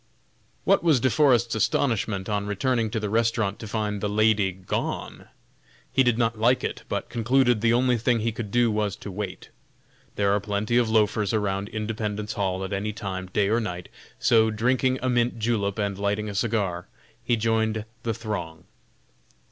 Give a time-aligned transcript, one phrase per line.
[0.63, 5.27] What was De Forest's astonishment on returning to the restaurant to find the lady gone!
[5.93, 9.11] He did not like it, but concluded the only thing he could do was to
[9.11, 9.49] wait.
[10.15, 14.49] There are plenty of loafers around "Independence Hall" at any time, day or night, so
[14.49, 16.87] drinking a mint julep and lighting a cigar,
[17.23, 18.63] he joined the throng.